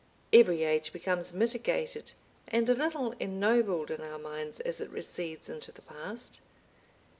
[0.33, 2.13] Every age becomes mitigated
[2.47, 6.41] and a little ennobled in our minds as it recedes into the past.